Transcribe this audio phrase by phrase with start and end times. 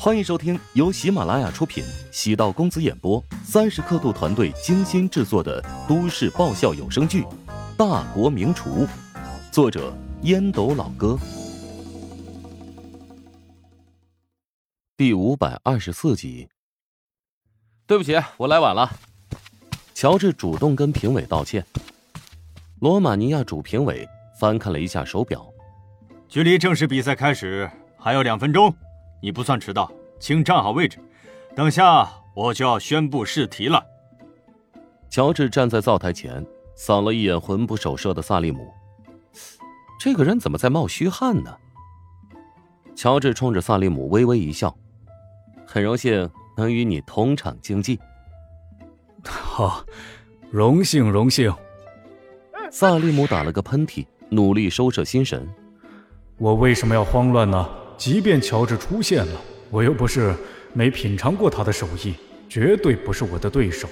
[0.00, 7.22] 欢迎收听由喜马拉雅出品、喜道公子演播、三十刻度团队精心制作的都市爆笑有声剧
[7.76, 8.86] 《大国名厨》，
[9.50, 9.92] 作者
[10.22, 11.18] 烟斗老哥，
[14.96, 16.48] 第五百二十四集。
[17.84, 18.88] 对不起，我来晚了。
[19.94, 21.66] 乔治主动跟评委道歉。
[22.78, 24.08] 罗马尼亚主评委
[24.38, 25.44] 翻看了一下手表，
[26.28, 27.68] 距离正式比赛开始
[27.98, 28.72] 还有两分钟。
[29.20, 30.98] 你不算迟到，请站好位置。
[31.54, 33.84] 等下我就要宣布试题了。
[35.10, 36.44] 乔治站在灶台前，
[36.74, 38.72] 扫了一眼魂不守舍的萨利姆。
[39.98, 41.56] 这个人怎么在冒虚汗呢？
[42.94, 44.76] 乔治冲着萨利姆微微一笑，
[45.66, 47.98] 很荣幸能与你同场竞技。
[49.24, 49.84] 好，
[50.50, 51.52] 荣幸荣幸。
[52.70, 55.48] 萨利姆打了个喷嚏，努力收摄心神。
[56.36, 57.68] 我为什么要慌乱呢？
[57.98, 60.32] 即便乔治出现了，我又不是
[60.72, 62.14] 没品尝过他的手艺，
[62.48, 63.88] 绝对不是我的对手。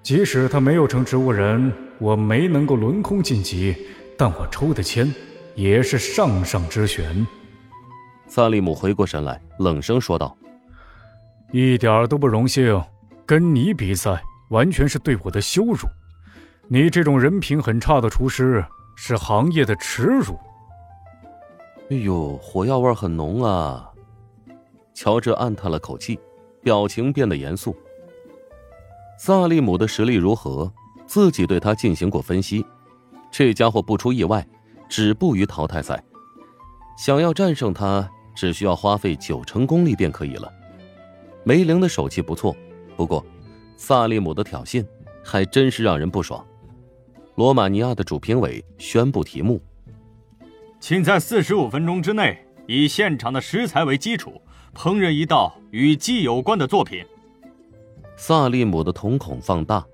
[0.00, 3.76] 即使他没有成植物人，我没能够轮空晋级，
[4.16, 5.12] 但我抽的签
[5.56, 7.26] 也是上上之选。
[8.28, 10.34] 萨利姆回过神来，冷声说道
[11.52, 12.80] ：“一点都不荣幸，
[13.26, 15.88] 跟你比赛完全是对我的羞辱。
[16.68, 20.38] 你这种人品很差的厨师，是行业的耻辱。”
[21.90, 23.90] 哎呦，火药味很浓啊！
[24.94, 26.16] 乔治暗叹了口气，
[26.62, 27.74] 表情变得严肃。
[29.18, 30.72] 萨利姆的实力如何？
[31.04, 32.64] 自己对他进行过分析，
[33.28, 34.46] 这家伙不出意外，
[34.88, 36.00] 止步于淘汰赛。
[36.96, 40.48] 想要战胜他，只需要花费九成功力便可以了。
[41.42, 42.54] 梅林的手气不错，
[42.96, 43.26] 不过
[43.76, 44.86] 萨利姆的挑衅
[45.24, 46.46] 还真是让人不爽。
[47.34, 49.60] 罗马尼亚的主评委宣布题目。
[50.80, 54.40] 请在四十五分钟之内，以现场的食材为基础，
[54.74, 57.04] 烹饪一道与鸡有关的作品。
[58.16, 59.84] 萨利姆的瞳孔放大，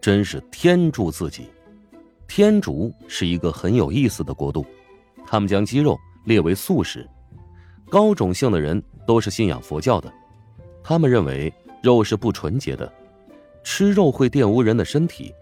[0.00, 1.46] 真是天助自己！
[2.26, 4.66] 天竺是一个很有意思的国度，
[5.24, 7.08] 他们将鸡肉列为素食。
[7.88, 10.12] 高种姓的人都是信仰佛教的，
[10.82, 12.92] 他们认为肉是不纯洁的，
[13.62, 15.32] 吃肉会玷污人的身体，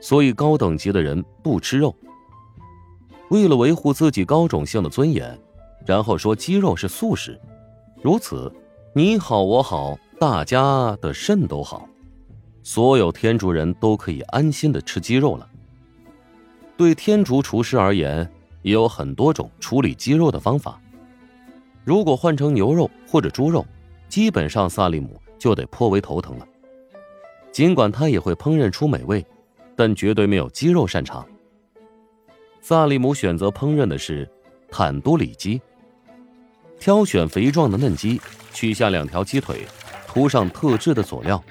[0.00, 1.92] 所以高等级的人不吃肉。
[3.30, 5.38] 为了维护自己高种姓的尊严，
[5.86, 7.40] 然后说鸡肉是素食，
[8.02, 8.52] 如此，
[8.92, 11.88] 你好我好，大家的肾都好，
[12.64, 15.48] 所有天竺人都可以安心的吃鸡肉了。
[16.76, 18.28] 对天竺厨师而言，
[18.62, 20.80] 也有很多种处理鸡肉的方法。
[21.84, 23.64] 如果换成牛肉或者猪肉，
[24.08, 26.46] 基本上萨利姆就得颇为头疼了。
[27.52, 29.24] 尽管他也会烹饪出美味，
[29.76, 31.24] 但绝对没有鸡肉擅长。
[32.60, 34.28] 萨利姆选择烹饪的是
[34.70, 35.60] 坦都里鸡。
[36.78, 38.20] 挑选肥壮的嫩鸡，
[38.52, 39.66] 取下两条鸡腿，
[40.06, 41.42] 涂上特制的佐料，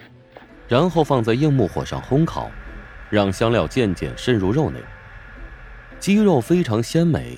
[0.68, 2.50] 然后放在硬木火上烘烤，
[3.10, 4.80] 让香料渐渐渗入肉内。
[6.00, 7.38] 鸡肉非常鲜美，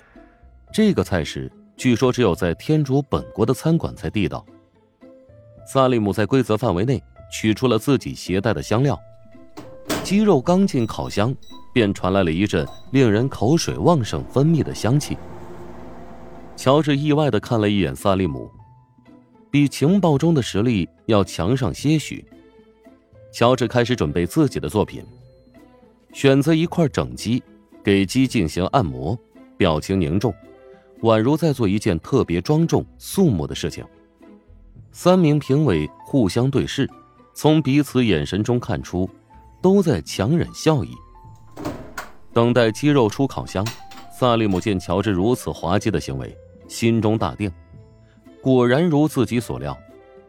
[0.71, 4.45] 这个菜式据说只有在天竺本国的餐馆才地道。
[5.65, 8.99] 萨利姆在规则范围内取出了自己携带的香料，
[10.03, 11.35] 鸡肉刚进烤箱。
[11.73, 15.17] 便传来了一阵令人口水旺盛分泌的香气。
[16.55, 18.49] 乔治意外的看了一眼萨利姆，
[19.49, 22.23] 比情报中的实力要强上些许。
[23.33, 25.03] 乔治开始准备自己的作品，
[26.13, 27.41] 选择一块整鸡，
[27.81, 29.17] 给鸡进行按摩，
[29.57, 30.33] 表情凝重，
[31.01, 33.83] 宛如在做一件特别庄重肃穆的事情。
[34.91, 36.87] 三名评委互相对视，
[37.33, 39.09] 从彼此眼神中看出，
[39.61, 40.91] 都在强忍笑意。
[42.33, 43.65] 等待鸡肉出烤箱，
[44.17, 46.35] 萨利姆见乔治如此滑稽的行为，
[46.67, 47.51] 心中大定。
[48.41, 49.77] 果然如自己所料，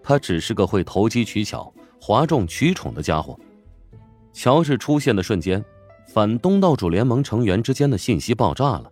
[0.02, 3.38] 他只是个会投机取巧、哗众取宠的家伙。
[4.32, 5.64] 乔治出现的瞬间，
[6.08, 8.91] 反东道主联盟成员之间的信息爆炸了。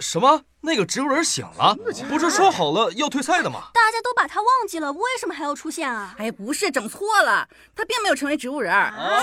[0.00, 0.42] 什么？
[0.62, 1.74] 那个植物人醒了？
[2.08, 3.68] 不是说好了要退赛的吗？
[3.72, 6.14] 大家都把他忘记了，为什么还要出现啊？
[6.18, 8.74] 哎，不是，整错了，他并没有成为植物人，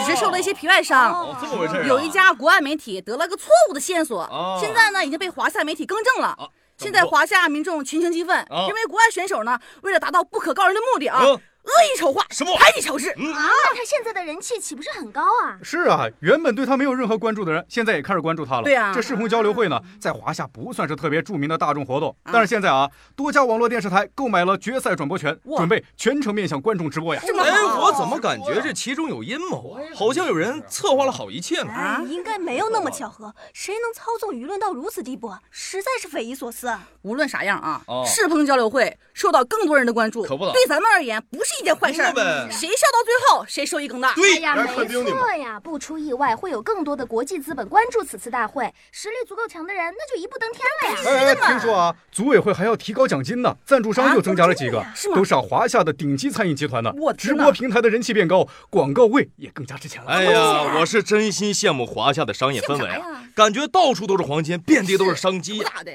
[0.04, 1.13] 只是受了一些皮外伤。
[1.13, 4.28] 哦，这么回事有一家国外媒体得了个错误的线索，
[4.60, 6.36] 现在呢已经被华夏媒体更正了。
[6.78, 11.24] 现在华夏民众群情激愤，认为国外选手呢为了达到不可告人的目的啊。
[11.24, 11.42] 恶
[11.84, 13.16] 意丑化，什么排挤乔治啊？
[13.18, 15.58] 那他现在的人气岂不是很高啊？
[15.64, 18.64] 是啊，原本对他没有任何关注的人，现在也开始关注他了。
[18.64, 27.22] 对啊，这世朋交流会呢，在华夏不算是特别著名的大众活动，但是现在啊，多家网络电视台购买了决赛转播权，准备全程面向观众直播呀。
[27.24, 29.82] 哎，我怎么感觉这其中有阴谋啊？
[29.96, 31.72] 好像有人策划了好一切呢。
[31.72, 35.32] 啊，应该没有那么巧合，谁能操纵舆论到如此地步？
[35.52, 36.72] 实在是匪夷所思。
[37.02, 42.02] 无论啥样啊，世朋交流会受到更多人的关注，可不对咱们而言不是一件坏事。
[42.02, 44.14] 谁笑到最后，谁收益更大。
[44.14, 48.74] 对呀，没错呀，不出意外，会有更多的国际资本关注此次大会。
[48.92, 51.36] 实力足够强的人，那就一步登天了呀。
[51.36, 56.94] 哎，听说啊，组委会还要提高奖金呢，赞助商又增加了几个，都上华夏的顶级餐饮集团呢。
[57.18, 60.10] 直播平台的人气变高，广告位也更加值钱了。
[60.10, 65.60] 哎呀，我是真心羡慕华夏的商业氛围啊，感觉到处都是黄金，遍地都是商机。
[65.60, 65.92] 咋的？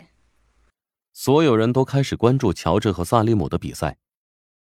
[1.15, 3.97] 所有人都开始关注乔治和萨利姆的比赛，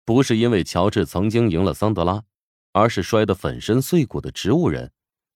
[0.06, 2.22] 不是因为乔治曾经赢了桑德拉，
[2.72, 4.92] 而是摔得粉身碎骨的植物人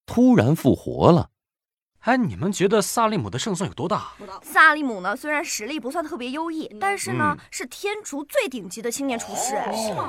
[0.07, 1.31] 突然复活了。
[2.01, 4.13] 哎，你们觉得萨利姆的胜算有多大？
[4.43, 9.61] 萨利姆呢，虽然实力不算特别优异，但是呢，是天厨最顶级的青年厨师。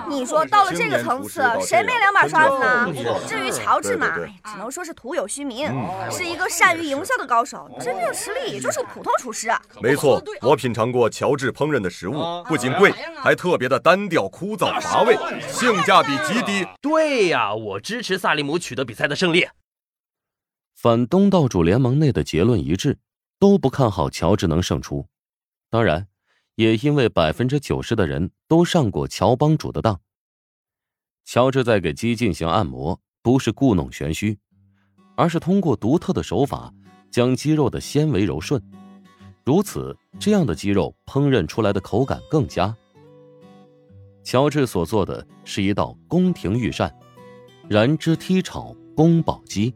[0.08, 2.88] 你说到了这个层次，谁没两把刷子呢？
[3.28, 4.08] 至于乔治嘛，
[4.46, 5.70] 只能说是徒有虚名，
[6.10, 9.52] 是一个善于营销的高手，真正实力也就是个普通厨师。
[9.82, 15.18] 没错，我品尝过乔治烹饪的食物，不仅贵，还特别的单调、枯燥、乏味，
[15.50, 16.66] 性价比极低。
[16.82, 19.46] 对呀，我支持萨利姆取得比赛的胜利。
[20.81, 22.98] 反东道主联盟内的结论一致，
[23.38, 25.06] 都不看好乔治能胜出。
[25.69, 26.07] 当然，
[26.56, 30.01] 也因为百分之九十的人都上过乔帮主的当。
[31.24, 34.39] 乔治在给鸡进行按摩，不是故弄玄虚，
[35.16, 36.74] 而是通过独特的手法
[37.12, 38.60] 将鸡肉的纤维柔顺，
[39.45, 42.75] 如此这样的鸡肉烹饪出来的口感更佳。
[44.24, 46.92] 乔治所做的是一道宫廷御膳——
[47.69, 49.72] 燃脂剔炒宫保鸡。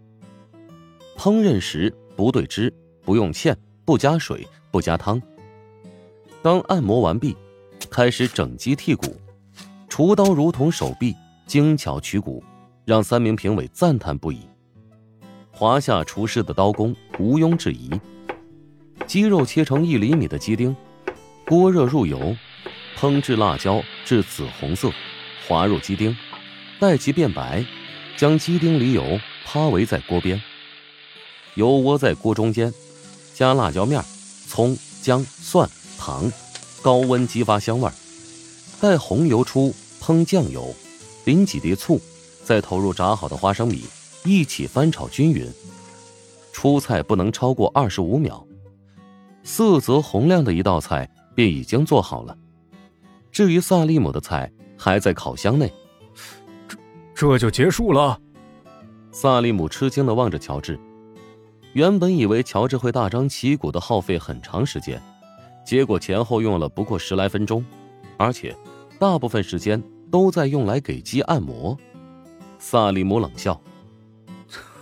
[1.17, 2.71] 烹饪时不对汁，
[3.03, 5.21] 不用芡，不加水，不加汤。
[6.41, 7.35] 当按摩完毕，
[7.89, 9.15] 开始整鸡剔骨，
[9.89, 11.15] 厨刀如同手臂，
[11.47, 12.43] 精巧取骨，
[12.83, 14.41] 让三名评委赞叹不已。
[15.51, 17.89] 华夏厨师的刀工毋庸置疑。
[19.07, 20.75] 鸡肉切成一厘米的鸡丁，
[21.47, 22.35] 锅热入油，
[22.97, 24.91] 烹制辣椒至紫红色，
[25.47, 26.15] 滑入鸡丁，
[26.79, 27.65] 待其变白，
[28.17, 30.41] 将鸡丁离油趴围在锅边。
[31.55, 32.73] 油窝在锅中间，
[33.33, 34.03] 加辣椒面、
[34.47, 36.31] 葱、姜、蒜、糖，
[36.81, 37.93] 高温激发香味儿。
[38.79, 40.73] 待红油出，烹酱油，
[41.23, 41.99] 淋几滴醋，
[42.43, 43.85] 再投入炸好的花生米，
[44.23, 45.51] 一起翻炒均匀。
[46.51, 48.45] 出菜不能超过二十五秒，
[49.43, 52.37] 色泽红亮的一道菜便已经做好了。
[53.31, 55.71] 至于萨利姆的菜还在烤箱内，
[56.67, 56.77] 这
[57.15, 58.19] 这就结束了。
[59.11, 60.79] 萨利姆吃惊的望着乔治。
[61.75, 65.01] 原本以为乔治会大张旗鼓的耗费很长时间，
[65.65, 67.65] 结果前后用了不过十来分钟，
[68.15, 68.55] 而且
[68.97, 71.77] 大部分时间都在用来给鸡按摩。
[72.59, 73.61] 萨利姆冷笑：“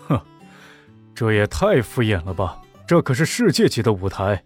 [0.08, 0.22] 哼，
[1.16, 2.62] 这也太敷衍了吧！
[2.86, 4.44] 这可是世界级的舞台，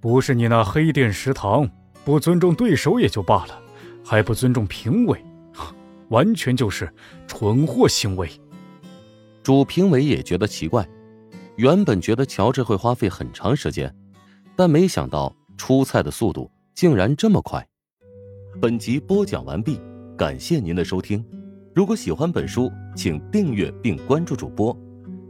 [0.00, 1.68] 不是你那黑店食堂，
[2.06, 3.62] 不尊重对手也就罢了，
[4.02, 5.22] 还不尊重评委，
[6.08, 6.90] 完全就是
[7.26, 8.30] 蠢货行为。”
[9.44, 10.88] 主评委也觉得奇怪。
[11.62, 13.94] 原本觉得乔治会花费很长时间，
[14.56, 17.64] 但没想到出菜的速度竟然这么快。
[18.60, 19.80] 本集播讲完毕，
[20.18, 21.24] 感谢您的收听。
[21.72, 24.76] 如果喜欢本书，请订阅并关注主播。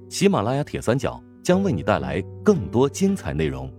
[0.08, 3.70] 喜马拉雅铁三角将为你带来更多精彩内容。